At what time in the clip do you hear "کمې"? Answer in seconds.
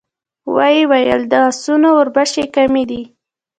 2.55-2.83